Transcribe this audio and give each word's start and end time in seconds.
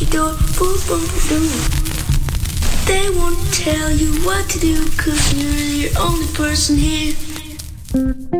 you 0.00 0.06
do 0.06 0.24
boom, 0.56 0.78
boom, 0.86 1.04
boom. 1.28 1.48
They 2.86 3.10
won't 3.10 3.52
tell 3.52 3.90
you 3.90 4.12
what 4.24 4.48
to 4.50 4.58
do, 4.60 4.88
cause 4.96 5.34
you're 5.34 5.90
the 5.90 5.98
only 5.98 6.26
person 6.34 6.76
here. 6.76 8.37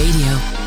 Radio. 0.00 0.59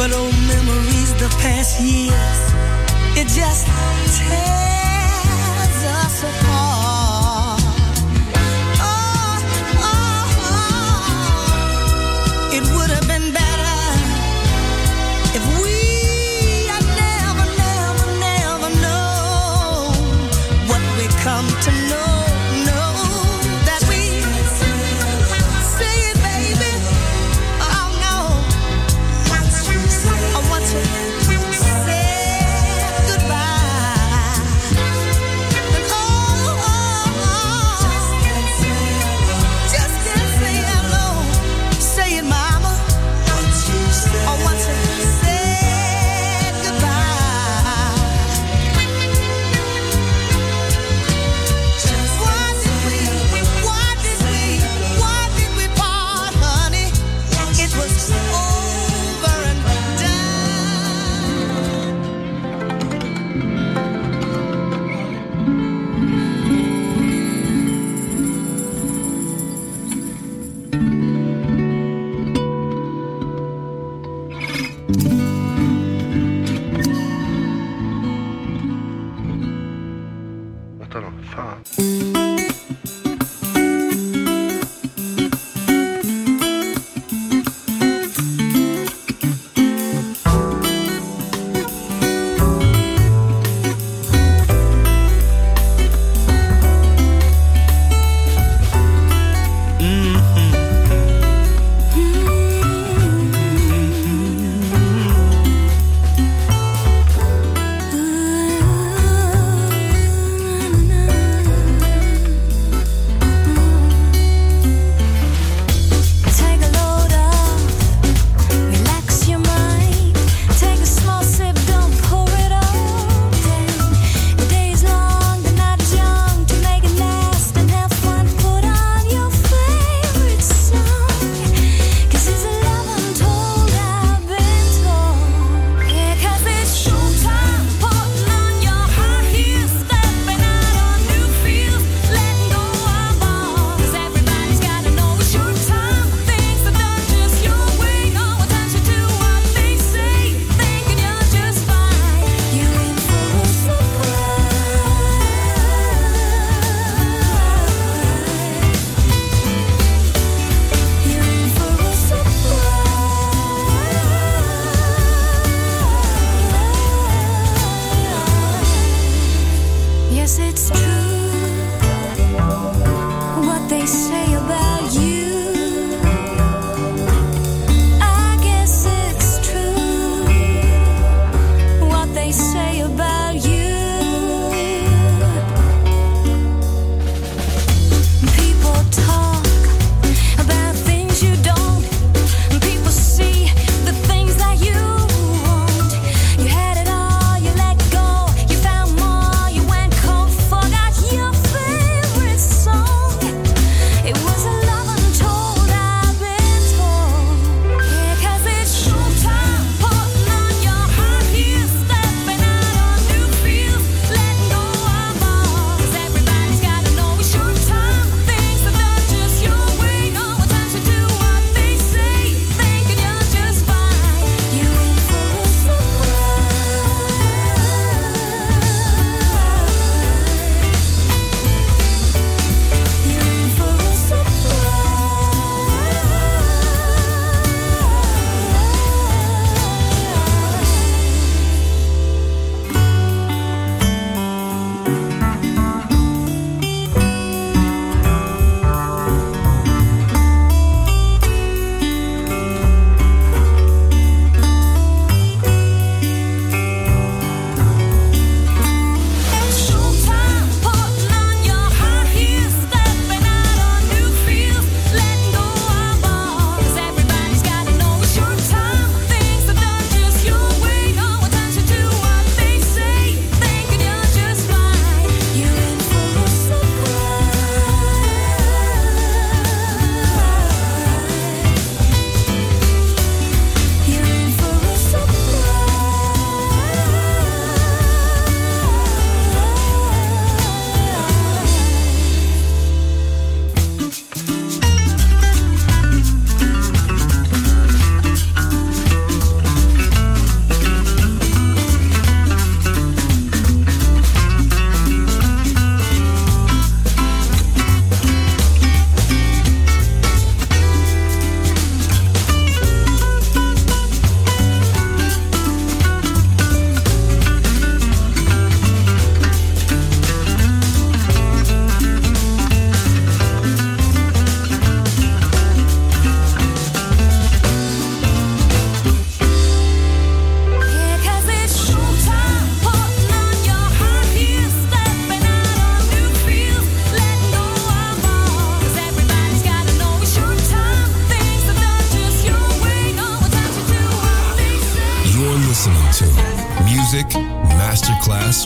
But 0.00 0.14
old 0.14 0.32
memories, 0.48 1.12
the 1.16 1.28
past 1.42 1.78
years, 1.78 2.40
it 3.18 3.28
just 3.28 3.66
tears 4.16 5.84
us 5.84 6.22
apart. 6.22 6.99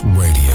Radio. 0.03 0.54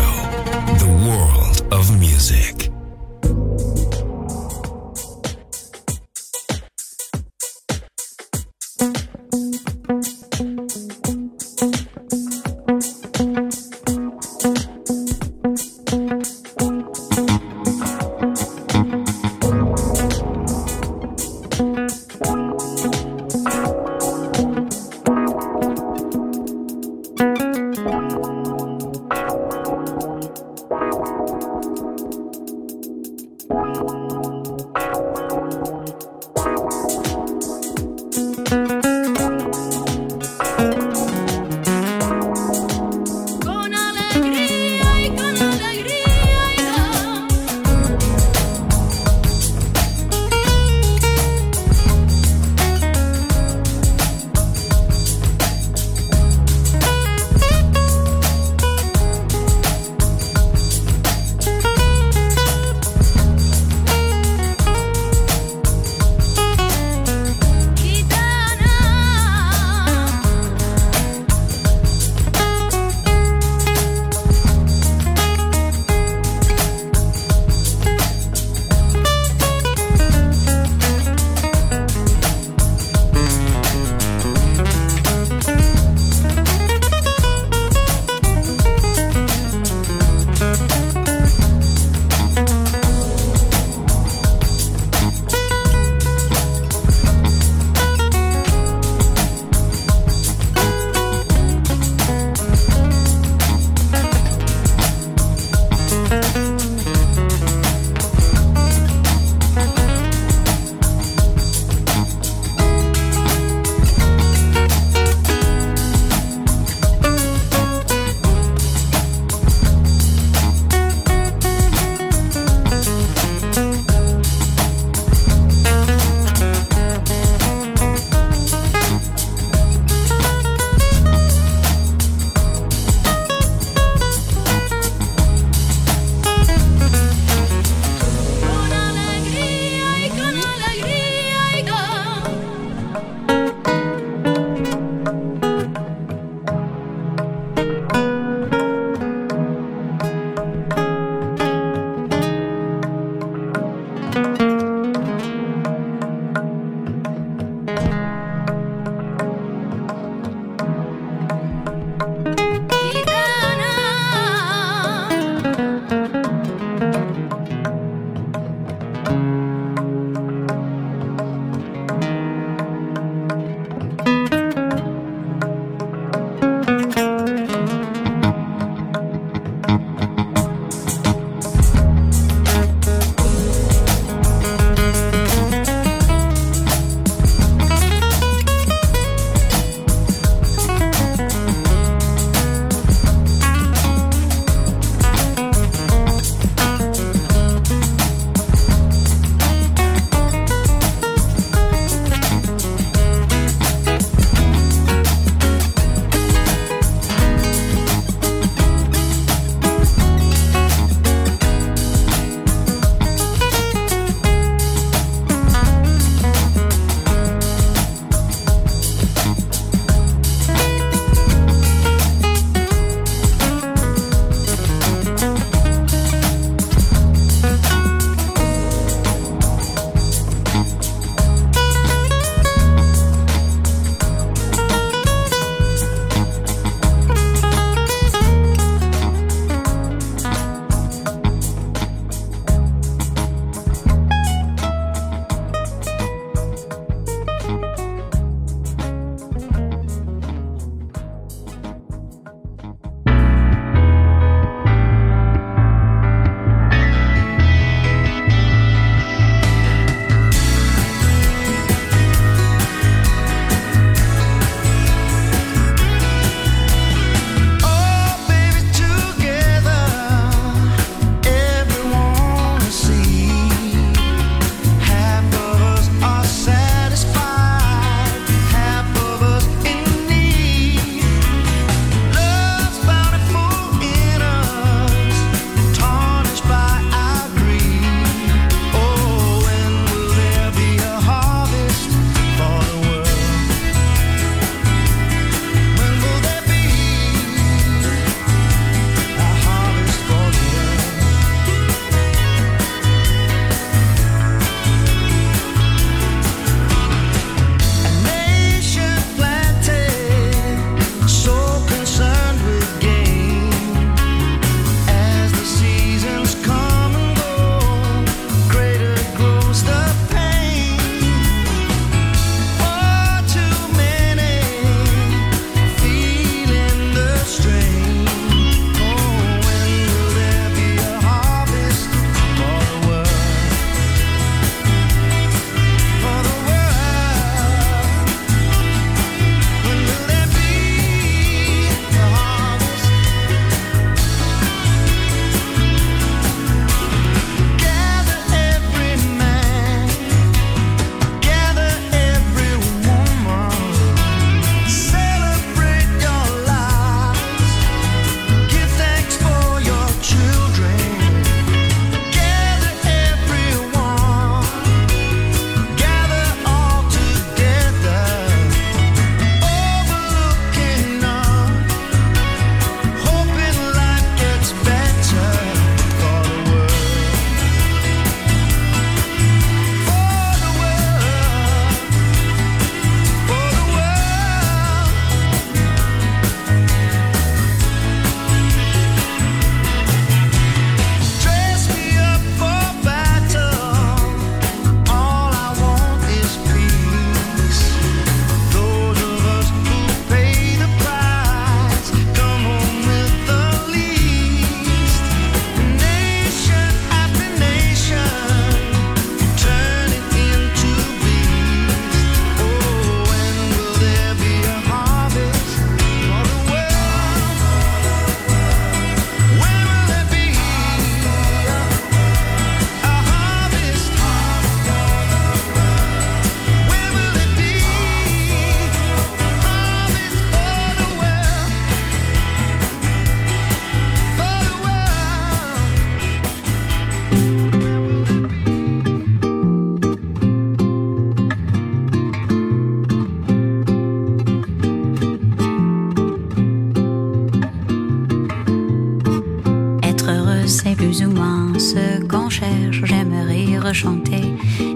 Rechanter 453.71 454.25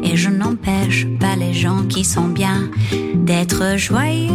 et 0.05 0.17
je 0.17 0.31
n'empêche 0.31 1.05
pas 1.19 1.35
les 1.35 1.53
gens 1.53 1.83
qui 1.83 2.05
sont 2.05 2.29
bien 2.29 2.71
d'être 3.17 3.77
joyeux. 3.77 4.31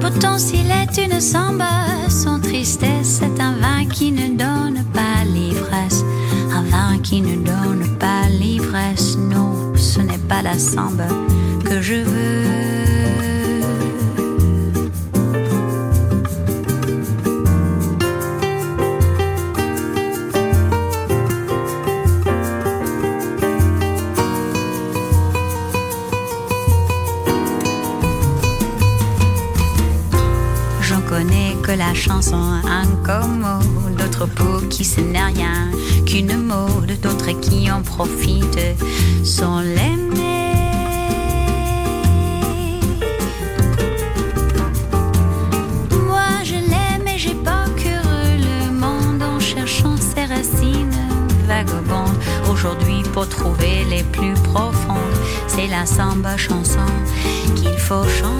Pourtant, 0.00 0.38
s'il 0.38 0.70
est 0.70 0.96
une 1.04 1.20
samba, 1.20 2.08
son 2.08 2.38
tristesse 2.38 3.20
est 3.22 3.40
un 3.40 3.54
vin 3.56 3.84
qui 3.86 4.12
ne 4.12 4.28
donne 4.28 4.84
pas 4.94 5.24
l'ivresse. 5.24 6.04
Un 6.52 6.62
vin 6.62 6.98
qui 7.02 7.20
ne 7.20 7.34
donne 7.34 7.98
pas 7.98 8.28
l'ivresse. 8.28 9.18
Non, 9.18 9.72
ce 9.74 9.98
n'est 9.98 10.24
pas 10.28 10.42
la 10.42 10.56
samba 10.56 11.08
n'est 35.10 35.24
rien 35.24 35.70
qu'une 36.06 36.36
mode, 36.36 36.98
d'autres 37.00 37.32
qui 37.40 37.70
en 37.70 37.82
profitent 37.82 38.76
sans 39.24 39.60
l'aimer. 39.60 40.50
Moi 46.06 46.28
je 46.44 46.54
l'aime 46.54 47.06
et 47.06 47.18
j'ai 47.18 47.34
parcouru 47.34 48.38
le 48.38 48.70
monde 48.72 49.22
en 49.22 49.38
cherchant 49.40 49.96
ses 49.96 50.26
racines 50.26 50.90
vagabondes. 51.46 52.18
Aujourd'hui 52.50 53.02
pour 53.12 53.28
trouver 53.28 53.84
les 53.90 54.02
plus 54.02 54.34
profondes, 54.34 55.18
c'est 55.46 55.68
la 55.68 55.86
samba 55.86 56.36
chanson 56.36 56.86
qu'il 57.56 57.78
faut 57.78 58.04
chanter. 58.04 58.31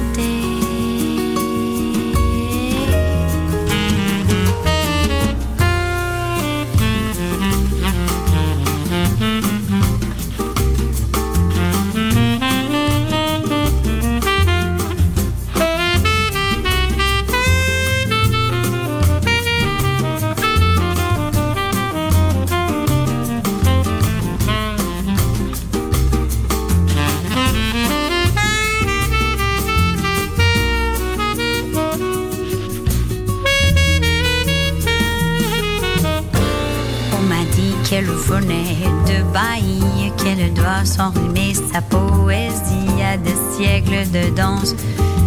De 38.05 39.23
Bahie, 39.33 40.13
qu'elle 40.17 40.53
doit 40.55 40.85
s'enrhumer 40.85 41.55
sa 41.55 41.81
poésie 41.83 43.03
à 43.03 43.17
des 43.17 43.37
siècles 43.55 44.11
de 44.11 44.35
danse 44.35 44.75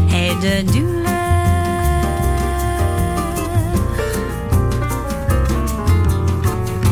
et 0.10 0.34
de 0.46 0.72
douleur. 0.72 1.12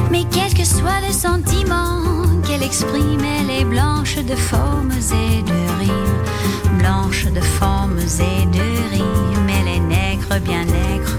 Mais 0.10 0.24
quel 0.32 0.54
que 0.54 0.66
soit 0.66 1.02
le 1.06 1.12
sentiment 1.12 2.02
qu'elle 2.48 2.64
exprime, 2.64 3.22
elle 3.40 3.50
est 3.50 3.66
blanche 3.66 4.18
de 4.18 4.36
formes 4.36 4.92
et 4.92 5.42
de 5.42 5.80
rimes. 5.80 6.80
Blanche 6.80 7.26
de 7.26 7.42
formes 7.42 8.00
et 8.00 8.46
de 8.46 8.64
rimes, 8.92 9.50
elle 9.50 9.76
est 9.76 9.80
nègre, 9.80 10.40
bien 10.46 10.64
nègre 10.66 11.18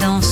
dans 0.00 0.22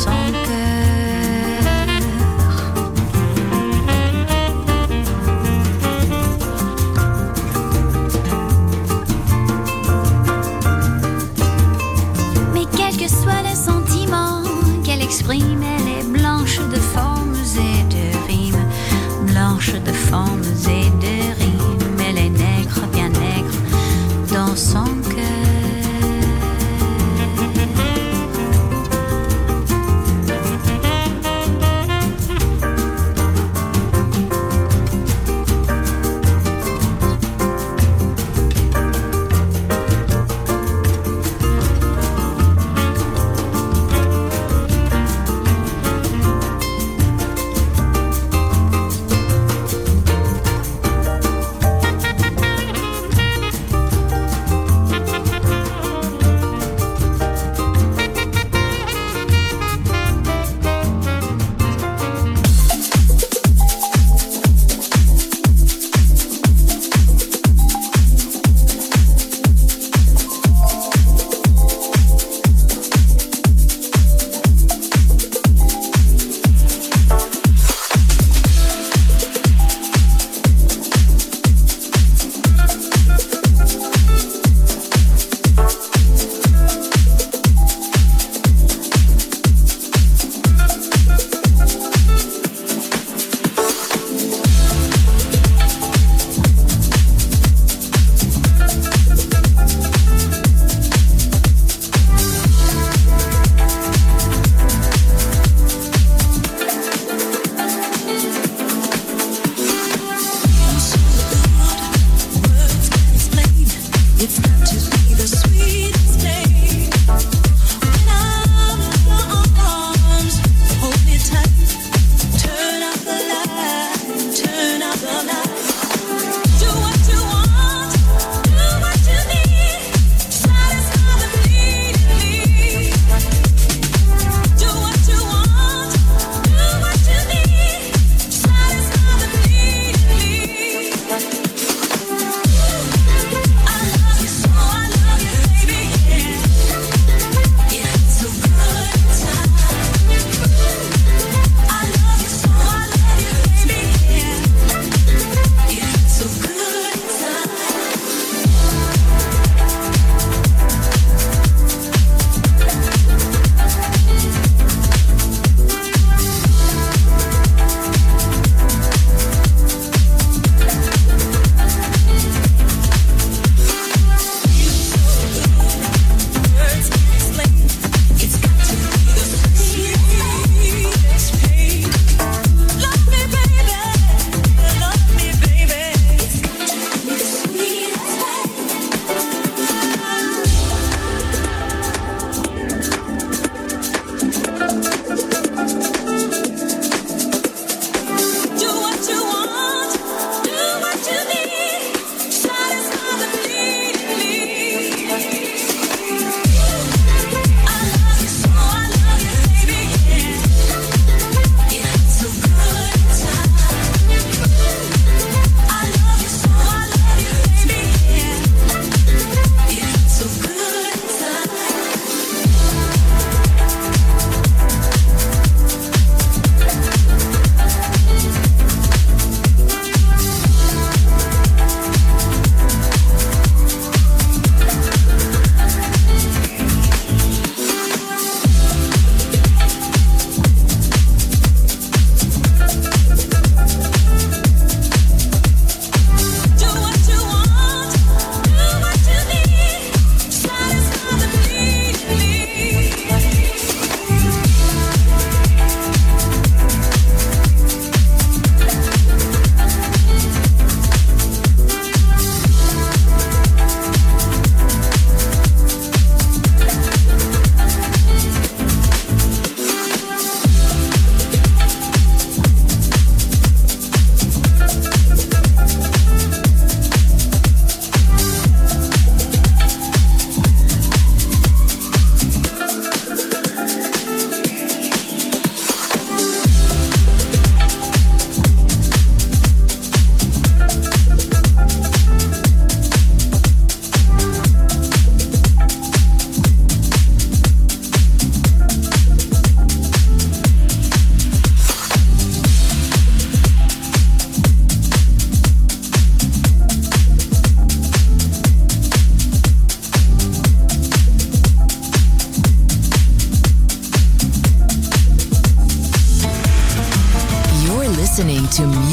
soit 13.08 13.42
le 13.42 13.54
sentiment 13.54 14.42
qu'elle 14.84 15.02
exprime, 15.02 15.62
elle 15.62 15.88
est 15.88 16.08
blanche 16.18 16.58
de 16.58 16.76
formes 16.76 17.34
et 17.56 17.82
de 17.94 18.26
rimes. 18.26 18.66
Blanche 19.26 19.72
de 19.72 19.92
formes 19.92 20.42
et 20.68 20.90
de 21.04 21.17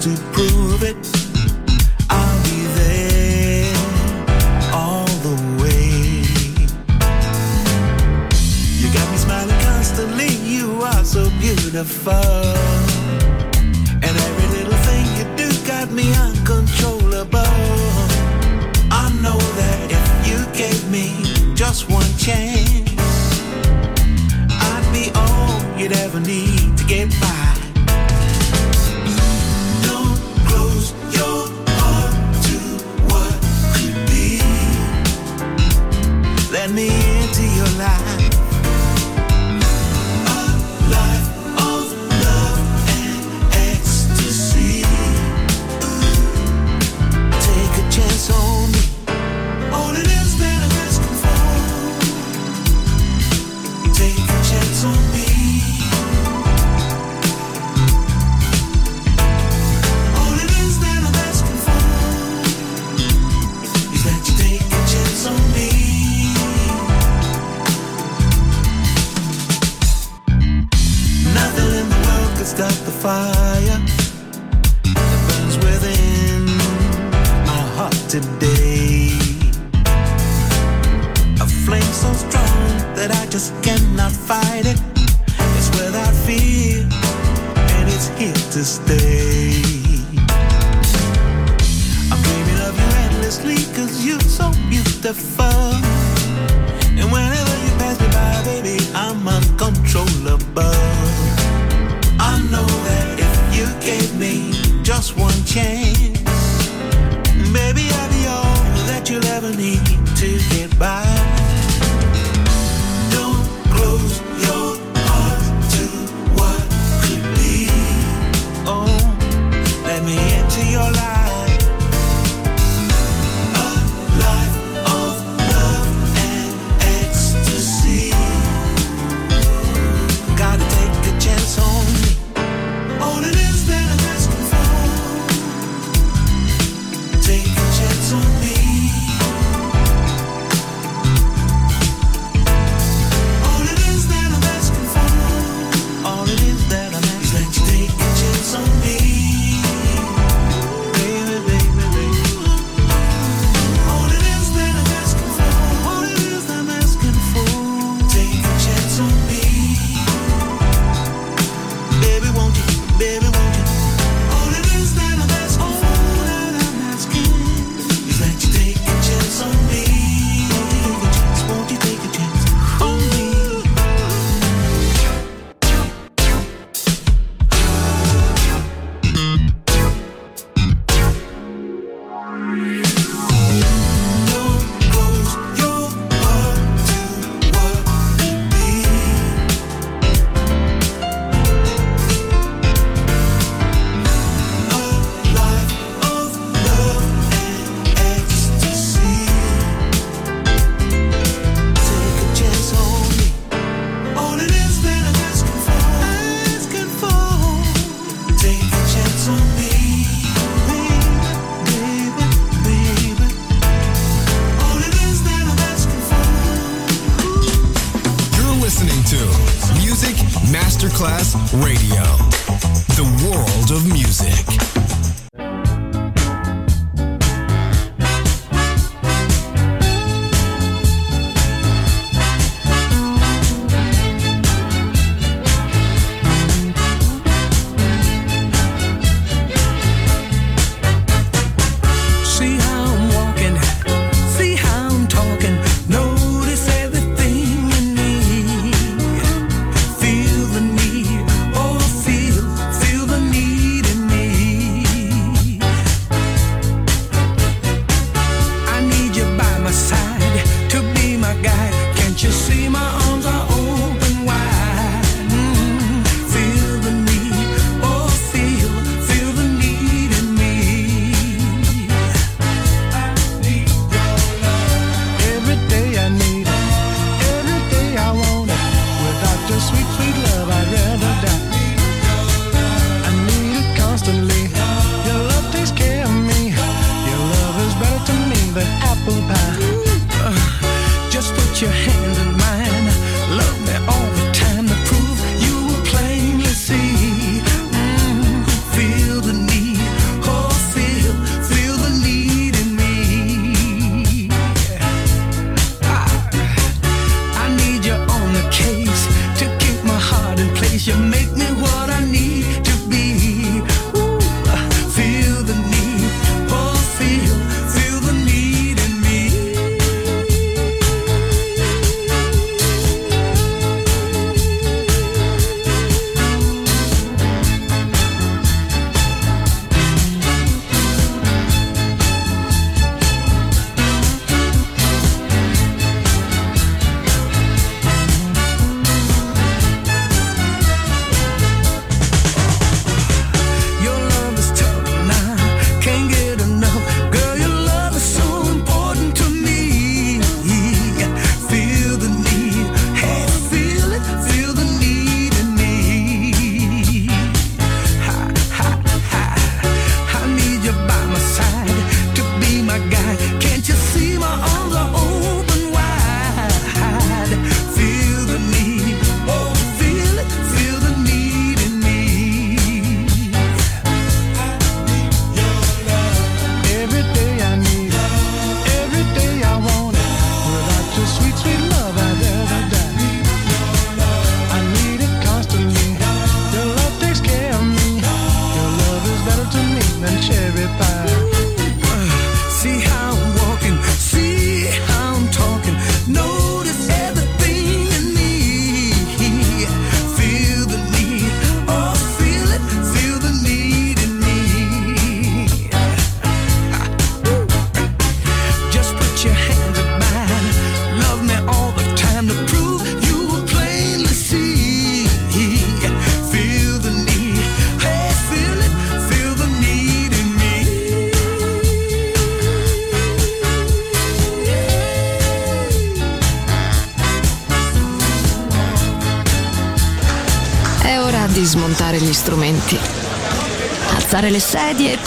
To 0.00 0.16
prove 0.32 0.82
it, 0.84 1.27